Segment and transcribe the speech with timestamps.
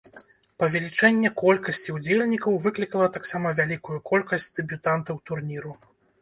[0.61, 5.77] Павелічэнне колькасці ўдзельнікаў выклікала таксама вялікую колькасць дэбютантаў турніру.